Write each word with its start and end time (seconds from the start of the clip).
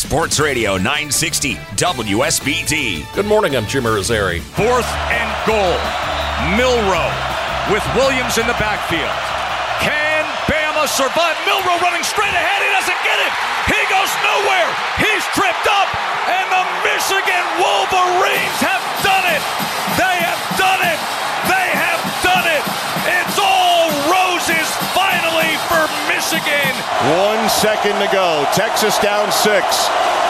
Sports 0.00 0.40
Radio 0.40 0.80
960 0.80 1.60
WSBT. 1.76 3.04
Good 3.12 3.28
morning, 3.28 3.52
I'm 3.52 3.68
Jim 3.68 3.84
Irizarry. 3.84 4.40
Fourth 4.56 4.88
and 5.12 5.28
goal. 5.44 5.76
Milroe 6.56 7.12
with 7.68 7.84
Williams 7.92 8.40
in 8.40 8.48
the 8.48 8.56
backfield. 8.56 9.12
Can 9.84 10.24
Bama 10.48 10.88
survive? 10.88 11.36
Milroe 11.44 11.76
running 11.84 12.00
straight 12.00 12.32
ahead. 12.32 12.64
He 12.64 12.70
doesn't 12.72 13.00
get 13.04 13.18
it. 13.20 13.32
He 13.68 13.80
goes 13.92 14.08
nowhere. 14.24 14.72
He's 15.04 15.24
One 27.16 27.48
second 27.48 27.98
to 27.98 28.08
go. 28.12 28.46
Texas 28.52 28.98
down 28.98 29.32
six 29.32 29.88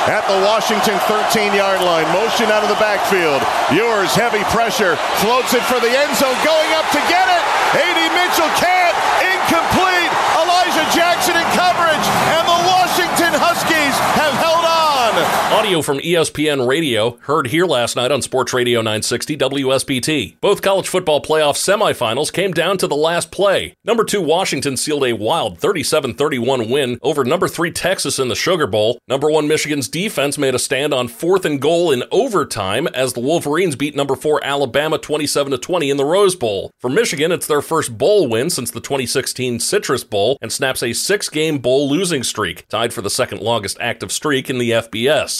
at 0.09 0.25
the 0.27 0.39
Washington 0.47 0.97
13 1.07 1.53
yard 1.53 1.83
line. 1.83 2.09
Motion 2.15 2.49
out 2.49 2.63
of 2.63 2.71
the 2.71 2.81
backfield. 2.81 3.43
Ewers 3.71 4.15
heavy 4.15 4.43
pressure. 4.49 4.97
Floats 5.21 5.53
it 5.53 5.63
for 5.69 5.79
the 5.79 5.91
end 5.91 6.17
zone. 6.17 6.37
Going 6.47 6.71
up 6.75 6.89
to 6.95 7.03
get 7.11 7.29
it. 7.29 7.45
Audio 15.51 15.83
from 15.83 15.99
ESPN 15.99 16.65
Radio, 16.69 17.19
heard 17.23 17.49
here 17.49 17.67
last 17.67 17.97
night 17.97 18.13
on 18.13 18.23
Sports 18.23 18.53
Radio 18.53 18.83
960 18.83 19.37
WSBT. 19.37 20.37
Both 20.41 20.63
college 20.63 20.87
football 20.87 21.21
playoff 21.21 21.57
semifinals 21.57 22.33
came 22.33 22.53
down 22.53 22.79
to 22.79 22.87
the 22.87 22.95
last 22.95 23.33
play. 23.33 23.75
Number 23.85 24.05
2 24.05 24.23
Washington 24.23 24.77
sealed 24.77 25.05
a 25.05 25.13
wild 25.13 25.59
37-31 25.59 26.71
win 26.71 27.01
over 27.03 27.25
number 27.25 27.49
3 27.49 27.73
Texas 27.73 28.21
in 28.21 28.29
the 28.29 28.37
Sugar 28.37 28.69
Bowl. 28.69 29.01
Number 29.09 29.29
1 29.29 29.49
Michigan's 29.49 29.89
defense 29.89 30.39
made 30.39 30.55
a 30.55 30.59
stand 30.59 30.95
on 30.95 31.09
fourth 31.09 31.45
and 31.45 31.61
goal 31.61 31.91
in 31.91 32.05
overtime 32.13 32.87
as 32.87 33.15
the 33.15 33.21
Wolverines 33.21 33.75
beat 33.75 33.97
number 33.97 34.15
4 34.15 34.43
Alabama 34.45 35.01
27-20 35.01 35.91
in 35.91 35.97
the 35.97 36.05
Rose 36.05 36.37
Bowl. 36.37 36.71
For 36.79 36.89
Michigan, 36.89 37.33
it's 37.33 37.49
their 37.49 37.61
first 37.61 37.99
bowl 37.99 38.29
win 38.29 38.51
since 38.51 38.71
the 38.71 38.81
2016 38.81 39.59
Citrus 39.59 40.05
Bowl 40.05 40.39
and 40.41 40.53
snaps 40.53 40.83
a 40.83 40.91
6-game 40.91 41.59
bowl 41.59 41.91
losing 41.91 42.23
streak, 42.23 42.69
tied 42.69 42.93
for 42.93 43.03
the 43.03 43.11
second 43.11 43.43
longest 43.43 43.77
active 43.81 44.13
streak 44.13 44.49
in 44.49 44.59
the 44.59 44.71
FBS. 44.71 45.40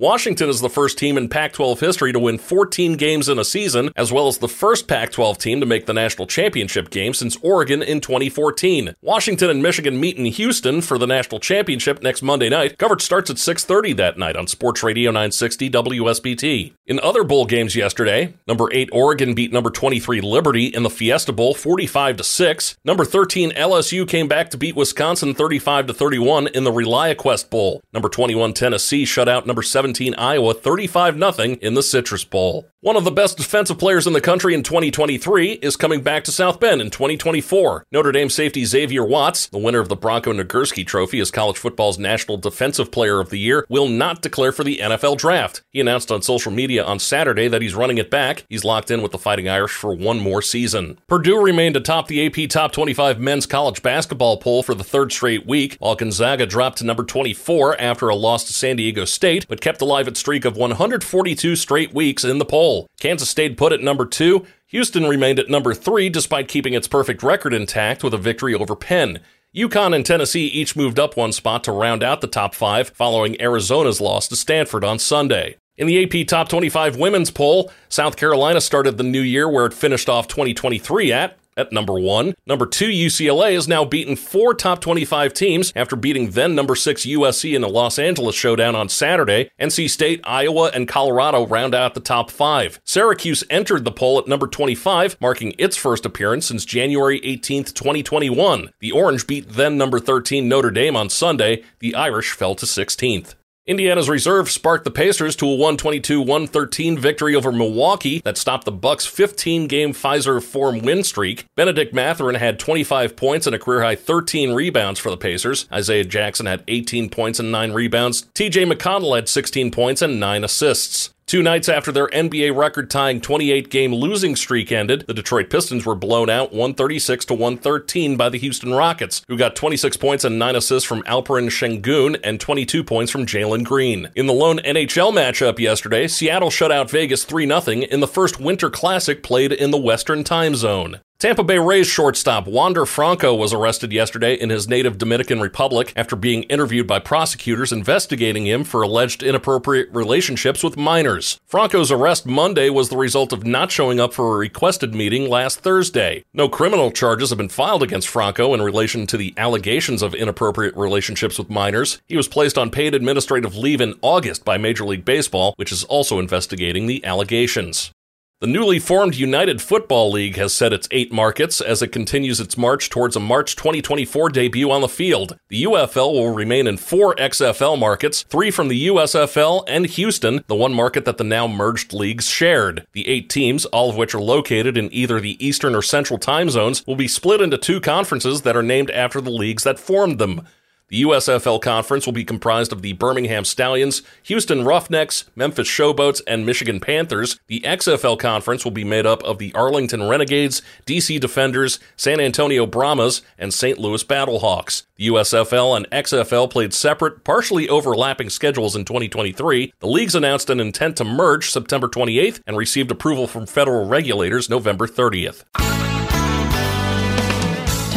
Washington 0.00 0.48
is 0.48 0.60
the 0.60 0.70
first 0.70 0.96
team 0.96 1.18
in 1.18 1.28
Pac 1.28 1.54
12 1.54 1.80
history 1.80 2.12
to 2.12 2.20
win 2.20 2.38
14 2.38 2.96
games 2.96 3.28
in 3.28 3.36
a 3.36 3.44
season, 3.44 3.90
as 3.96 4.12
well 4.12 4.28
as 4.28 4.38
the 4.38 4.46
first 4.46 4.86
Pac 4.86 5.10
12 5.10 5.38
team 5.38 5.58
to 5.58 5.66
make 5.66 5.86
the 5.86 5.92
national 5.92 6.28
championship 6.28 6.90
game 6.90 7.12
since 7.12 7.36
Oregon 7.42 7.82
in 7.82 8.00
2014. 8.00 8.94
Washington 9.02 9.50
and 9.50 9.60
Michigan 9.60 9.98
meet 9.98 10.16
in 10.16 10.26
Houston 10.26 10.82
for 10.82 10.98
the 10.98 11.06
national 11.08 11.40
championship 11.40 12.00
next 12.00 12.22
Monday 12.22 12.48
night. 12.48 12.78
Coverage 12.78 13.02
starts 13.02 13.28
at 13.28 13.38
6:30 13.38 13.92
that 13.94 14.16
night 14.16 14.36
on 14.36 14.46
Sports 14.46 14.84
Radio 14.84 15.10
960 15.10 15.68
WSBT. 15.68 16.74
In 16.86 17.00
other 17.00 17.24
bowl 17.24 17.44
games 17.44 17.74
yesterday, 17.74 18.34
number 18.46 18.68
8 18.72 18.90
Oregon 18.92 19.34
beat 19.34 19.52
number 19.52 19.68
23 19.68 20.20
Liberty 20.20 20.66
in 20.66 20.84
the 20.84 20.90
Fiesta 20.90 21.32
Bowl 21.32 21.54
45 21.54 22.18
to 22.18 22.22
6. 22.22 22.76
Number 22.84 23.04
13 23.04 23.50
LSU 23.50 24.06
came 24.06 24.28
back 24.28 24.48
to 24.50 24.56
beat 24.56 24.76
Wisconsin 24.76 25.34
35 25.34 25.88
to 25.88 25.92
31 25.92 26.46
in 26.46 26.62
the 26.62 26.70
ReliaQuest 26.70 27.50
Bowl. 27.50 27.82
Number 27.92 28.08
21 28.08 28.52
Tennessee 28.52 29.04
shut 29.04 29.28
out 29.28 29.44
number 29.44 29.62
17 29.88 30.14
Iowa 30.18 30.52
35 30.52 31.18
0 31.18 31.56
in 31.62 31.72
the 31.72 31.82
Citrus 31.82 32.24
Bowl. 32.24 32.68
One 32.80 32.94
of 32.94 33.02
the 33.02 33.10
best 33.10 33.36
defensive 33.36 33.76
players 33.76 34.06
in 34.06 34.12
the 34.12 34.20
country 34.20 34.54
in 34.54 34.62
2023 34.62 35.54
is 35.54 35.74
coming 35.74 36.00
back 36.00 36.22
to 36.22 36.30
South 36.30 36.60
Bend 36.60 36.80
in 36.80 36.90
2024. 36.90 37.86
Notre 37.90 38.12
Dame 38.12 38.30
safety 38.30 38.64
Xavier 38.64 39.04
Watts, 39.04 39.48
the 39.48 39.58
winner 39.58 39.80
of 39.80 39.88
the 39.88 39.96
Bronco 39.96 40.32
Nagurski 40.32 40.86
Trophy 40.86 41.18
as 41.18 41.32
college 41.32 41.58
football's 41.58 41.98
National 41.98 42.36
Defensive 42.36 42.92
Player 42.92 43.18
of 43.18 43.30
the 43.30 43.38
Year, 43.40 43.66
will 43.68 43.88
not 43.88 44.22
declare 44.22 44.52
for 44.52 44.62
the 44.62 44.78
NFL 44.80 45.18
draft. 45.18 45.64
He 45.72 45.80
announced 45.80 46.12
on 46.12 46.22
social 46.22 46.52
media 46.52 46.84
on 46.84 47.00
Saturday 47.00 47.48
that 47.48 47.62
he's 47.62 47.74
running 47.74 47.98
it 47.98 48.12
back. 48.12 48.46
He's 48.48 48.62
locked 48.64 48.92
in 48.92 49.02
with 49.02 49.10
the 49.10 49.18
Fighting 49.18 49.48
Irish 49.48 49.72
for 49.72 49.92
one 49.92 50.20
more 50.20 50.40
season. 50.40 51.00
Purdue 51.08 51.42
remained 51.42 51.74
atop 51.74 52.06
the 52.06 52.24
AP 52.24 52.48
Top 52.48 52.70
25 52.70 53.18
men's 53.18 53.46
college 53.46 53.82
basketball 53.82 54.36
poll 54.36 54.62
for 54.62 54.76
the 54.76 54.84
third 54.84 55.10
straight 55.10 55.44
week, 55.48 55.76
while 55.80 55.96
Gonzaga 55.96 56.46
dropped 56.46 56.78
to 56.78 56.84
number 56.84 57.02
24 57.02 57.80
after 57.80 58.08
a 58.08 58.14
loss 58.14 58.44
to 58.44 58.52
San 58.52 58.76
Diego 58.76 59.04
State, 59.04 59.48
but 59.48 59.60
kept 59.60 59.80
alive 59.80 60.06
its 60.06 60.20
streak 60.20 60.44
of 60.44 60.56
142 60.56 61.56
straight 61.56 61.92
weeks 61.92 62.22
in 62.22 62.38
the 62.38 62.44
poll. 62.44 62.67
Kansas 63.00 63.28
stayed 63.28 63.56
put 63.56 63.72
at 63.72 63.80
number 63.80 64.06
two. 64.06 64.46
Houston 64.66 65.06
remained 65.06 65.38
at 65.38 65.48
number 65.48 65.74
three 65.74 66.08
despite 66.08 66.48
keeping 66.48 66.74
its 66.74 66.88
perfect 66.88 67.22
record 67.22 67.54
intact 67.54 68.04
with 68.04 68.14
a 68.14 68.18
victory 68.18 68.54
over 68.54 68.76
Penn. 68.76 69.20
UConn 69.56 69.94
and 69.94 70.04
Tennessee 70.04 70.46
each 70.46 70.76
moved 70.76 70.98
up 70.98 71.16
one 71.16 71.32
spot 71.32 71.64
to 71.64 71.72
round 71.72 72.02
out 72.02 72.20
the 72.20 72.26
top 72.26 72.54
five 72.54 72.90
following 72.90 73.40
Arizona's 73.40 74.00
loss 74.00 74.28
to 74.28 74.36
Stanford 74.36 74.84
on 74.84 74.98
Sunday. 74.98 75.56
In 75.78 75.86
the 75.86 76.02
AP 76.02 76.26
Top 76.26 76.48
25 76.48 76.96
women's 76.96 77.30
poll, 77.30 77.70
South 77.88 78.16
Carolina 78.16 78.60
started 78.60 78.98
the 78.98 79.04
new 79.04 79.20
year 79.20 79.48
where 79.48 79.64
it 79.64 79.72
finished 79.72 80.08
off 80.08 80.28
2023 80.28 81.12
at 81.12 81.37
at 81.58 81.72
number 81.72 81.98
one. 81.98 82.34
Number 82.46 82.64
two, 82.64 82.88
UCLA 82.88 83.54
has 83.54 83.68
now 83.68 83.84
beaten 83.84 84.16
four 84.16 84.54
top 84.54 84.80
25 84.80 85.34
teams 85.34 85.72
after 85.76 85.96
beating 85.96 86.30
then 86.30 86.54
number 86.54 86.74
six 86.74 87.04
USC 87.04 87.54
in 87.54 87.62
the 87.62 87.68
Los 87.68 87.98
Angeles 87.98 88.34
showdown 88.34 88.74
on 88.74 88.88
Saturday. 88.88 89.50
NC 89.60 89.90
State, 89.90 90.20
Iowa, 90.24 90.70
and 90.72 90.88
Colorado 90.88 91.46
round 91.46 91.74
out 91.74 91.94
the 91.94 92.00
top 92.00 92.30
five. 92.30 92.80
Syracuse 92.84 93.44
entered 93.50 93.84
the 93.84 93.92
poll 93.92 94.18
at 94.18 94.28
number 94.28 94.46
25, 94.46 95.20
marking 95.20 95.54
its 95.58 95.76
first 95.76 96.06
appearance 96.06 96.46
since 96.46 96.64
January 96.64 97.20
18th, 97.20 97.74
2021. 97.74 98.70
The 98.80 98.92
Orange 98.92 99.26
beat 99.26 99.50
then 99.50 99.76
number 99.76 99.98
13 99.98 100.48
Notre 100.48 100.70
Dame 100.70 100.96
on 100.96 101.10
Sunday. 101.10 101.64
The 101.80 101.94
Irish 101.94 102.32
fell 102.32 102.54
to 102.54 102.66
16th. 102.66 103.34
Indiana's 103.68 104.08
reserve 104.08 104.50
sparked 104.50 104.84
the 104.84 104.90
Pacers 104.90 105.36
to 105.36 105.44
a 105.44 105.54
122-113 105.54 106.98
victory 106.98 107.34
over 107.34 107.52
Milwaukee 107.52 108.20
that 108.20 108.38
stopped 108.38 108.64
the 108.64 108.72
Bucks' 108.72 109.06
15-game 109.06 109.92
Fiserv 109.92 110.42
Forum 110.42 110.80
win 110.80 111.04
streak. 111.04 111.44
Bennedict 111.54 111.92
Mathurin 111.92 112.36
had 112.36 112.58
25 112.58 113.14
points 113.14 113.46
and 113.46 113.54
a 113.54 113.58
career-high 113.58 113.96
13 113.96 114.54
rebounds 114.54 114.98
for 114.98 115.10
the 115.10 115.18
Pacers. 115.18 115.68
Isaiah 115.70 116.04
Jackson 116.04 116.46
had 116.46 116.64
18 116.66 117.10
points 117.10 117.38
and 117.38 117.52
9 117.52 117.72
rebounds. 117.74 118.22
TJ 118.34 118.72
McConnell 118.72 119.14
had 119.14 119.28
16 119.28 119.70
points 119.70 120.00
and 120.00 120.18
9 120.18 120.44
assists. 120.44 121.10
Two 121.28 121.42
nights 121.42 121.68
after 121.68 121.92
their 121.92 122.06
NBA 122.06 122.56
record 122.56 122.88
tying 122.88 123.20
28 123.20 123.68
game 123.68 123.94
losing 123.94 124.34
streak 124.34 124.72
ended, 124.72 125.04
the 125.06 125.12
Detroit 125.12 125.50
Pistons 125.50 125.84
were 125.84 125.94
blown 125.94 126.30
out 126.30 126.52
136 126.52 127.26
to 127.26 127.34
113 127.34 128.16
by 128.16 128.30
the 128.30 128.38
Houston 128.38 128.72
Rockets, 128.72 129.20
who 129.28 129.36
got 129.36 129.54
26 129.54 129.98
points 129.98 130.24
and 130.24 130.38
9 130.38 130.56
assists 130.56 130.88
from 130.88 131.02
Alperen 131.02 131.50
Şengün 131.50 132.18
and 132.24 132.40
22 132.40 132.82
points 132.82 133.12
from 133.12 133.26
Jalen 133.26 133.62
Green. 133.62 134.08
In 134.16 134.26
the 134.26 134.32
lone 134.32 134.60
NHL 134.60 135.12
matchup 135.12 135.58
yesterday, 135.58 136.08
Seattle 136.08 136.48
shut 136.48 136.72
out 136.72 136.90
Vegas 136.90 137.24
3 137.24 137.46
0 137.46 137.82
in 137.82 138.00
the 138.00 138.08
first 138.08 138.40
Winter 138.40 138.70
Classic 138.70 139.22
played 139.22 139.52
in 139.52 139.70
the 139.70 139.76
Western 139.76 140.24
Time 140.24 140.54
Zone. 140.54 141.00
Tampa 141.20 141.42
Bay 141.42 141.58
Rays 141.58 141.88
shortstop 141.88 142.46
Wander 142.46 142.86
Franco 142.86 143.34
was 143.34 143.52
arrested 143.52 143.92
yesterday 143.92 144.34
in 144.34 144.50
his 144.50 144.68
native 144.68 144.98
Dominican 144.98 145.40
Republic 145.40 145.92
after 145.96 146.14
being 146.14 146.44
interviewed 146.44 146.86
by 146.86 147.00
prosecutors 147.00 147.72
investigating 147.72 148.46
him 148.46 148.62
for 148.62 148.82
alleged 148.82 149.24
inappropriate 149.24 149.88
relationships 149.92 150.62
with 150.62 150.76
minors. 150.76 151.40
Franco's 151.44 151.90
arrest 151.90 152.24
Monday 152.24 152.70
was 152.70 152.88
the 152.88 152.96
result 152.96 153.32
of 153.32 153.44
not 153.44 153.72
showing 153.72 153.98
up 153.98 154.14
for 154.14 154.32
a 154.32 154.38
requested 154.38 154.94
meeting 154.94 155.28
last 155.28 155.58
Thursday. 155.58 156.24
No 156.32 156.48
criminal 156.48 156.92
charges 156.92 157.30
have 157.30 157.38
been 157.38 157.48
filed 157.48 157.82
against 157.82 158.06
Franco 158.06 158.54
in 158.54 158.62
relation 158.62 159.04
to 159.08 159.16
the 159.16 159.34
allegations 159.36 160.02
of 160.02 160.14
inappropriate 160.14 160.76
relationships 160.76 161.36
with 161.36 161.50
minors. 161.50 162.00
He 162.06 162.16
was 162.16 162.28
placed 162.28 162.56
on 162.56 162.70
paid 162.70 162.94
administrative 162.94 163.56
leave 163.56 163.80
in 163.80 163.98
August 164.02 164.44
by 164.44 164.56
Major 164.56 164.84
League 164.84 165.04
Baseball, 165.04 165.52
which 165.56 165.72
is 165.72 165.82
also 165.82 166.20
investigating 166.20 166.86
the 166.86 167.04
allegations. 167.04 167.90
The 168.40 168.46
newly 168.46 168.78
formed 168.78 169.16
United 169.16 169.60
Football 169.60 170.12
League 170.12 170.36
has 170.36 170.52
set 170.52 170.72
its 170.72 170.86
eight 170.92 171.10
markets 171.10 171.60
as 171.60 171.82
it 171.82 171.88
continues 171.88 172.38
its 172.38 172.56
march 172.56 172.88
towards 172.88 173.16
a 173.16 173.20
March 173.20 173.56
2024 173.56 174.28
debut 174.28 174.70
on 174.70 174.80
the 174.80 174.86
field. 174.86 175.36
The 175.48 175.64
UFL 175.64 176.12
will 176.12 176.30
remain 176.30 176.68
in 176.68 176.76
four 176.76 177.16
XFL 177.16 177.76
markets, 177.76 178.22
three 178.22 178.52
from 178.52 178.68
the 178.68 178.86
USFL 178.86 179.64
and 179.66 179.86
Houston, 179.86 180.44
the 180.46 180.54
one 180.54 180.72
market 180.72 181.04
that 181.04 181.16
the 181.16 181.24
now 181.24 181.48
merged 181.48 181.92
leagues 181.92 182.28
shared. 182.28 182.86
The 182.92 183.08
eight 183.08 183.28
teams, 183.28 183.64
all 183.64 183.90
of 183.90 183.96
which 183.96 184.14
are 184.14 184.20
located 184.20 184.78
in 184.78 184.88
either 184.94 185.18
the 185.18 185.44
Eastern 185.44 185.74
or 185.74 185.82
Central 185.82 186.20
time 186.20 186.48
zones, 186.48 186.86
will 186.86 186.94
be 186.94 187.08
split 187.08 187.40
into 187.40 187.58
two 187.58 187.80
conferences 187.80 188.42
that 188.42 188.56
are 188.56 188.62
named 188.62 188.92
after 188.92 189.20
the 189.20 189.30
leagues 189.30 189.64
that 189.64 189.80
formed 189.80 190.20
them. 190.20 190.46
The 190.88 191.02
USFL 191.02 191.60
Conference 191.60 192.06
will 192.06 192.14
be 192.14 192.24
comprised 192.24 192.72
of 192.72 192.80
the 192.80 192.94
Birmingham 192.94 193.44
Stallions, 193.44 194.00
Houston 194.22 194.64
Roughnecks, 194.64 195.24
Memphis 195.36 195.68
Showboats, 195.68 196.22
and 196.26 196.46
Michigan 196.46 196.80
Panthers. 196.80 197.38
The 197.46 197.60
XFL 197.60 198.18
Conference 198.18 198.64
will 198.64 198.72
be 198.72 198.84
made 198.84 199.04
up 199.04 199.22
of 199.22 199.36
the 199.36 199.52
Arlington 199.54 200.08
Renegades, 200.08 200.62
DC 200.86 201.20
Defenders, 201.20 201.78
San 201.96 202.20
Antonio 202.20 202.64
Brahmas, 202.64 203.20
and 203.38 203.52
St. 203.52 203.78
Louis 203.78 204.02
Battlehawks. 204.02 204.84
The 204.96 205.08
USFL 205.08 205.76
and 205.76 205.90
XFL 205.90 206.48
played 206.48 206.72
separate, 206.72 207.22
partially 207.22 207.68
overlapping 207.68 208.30
schedules 208.30 208.74
in 208.74 208.86
2023. 208.86 209.74
The 209.80 209.86
leagues 209.86 210.14
announced 210.14 210.48
an 210.48 210.58
intent 210.58 210.96
to 210.96 211.04
merge 211.04 211.50
September 211.50 211.88
28th 211.88 212.40
and 212.46 212.56
received 212.56 212.90
approval 212.90 213.26
from 213.26 213.44
federal 213.44 213.86
regulators 213.86 214.48
November 214.48 214.86
30th. 214.86 215.44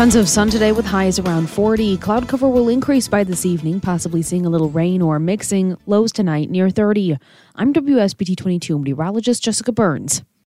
Tons 0.01 0.15
of 0.15 0.27
sun 0.27 0.50
today 0.50 0.71
with 0.71 0.88
highs 0.88 1.19
around 1.19 1.48
40. 1.48 1.95
Cloud 1.98 2.27
cover 2.27 2.50
will 2.50 2.69
increase 2.69 3.07
by 3.07 3.24
this 3.24 3.45
evening, 3.45 3.80
possibly 3.80 4.24
seeing 4.24 4.48
a 4.48 4.50
little 4.50 4.71
rain 4.71 5.00
or 5.00 5.19
mixing. 5.19 5.77
Lows 5.86 6.12
tonight 6.12 6.50
near 6.50 6.71
30. 6.71 7.18
I'm 7.53 7.71
WSBT 7.71 8.36
22 8.36 8.80
meteorologist 8.80 9.44
Jessica 9.44 9.71
Burns. 9.71 10.24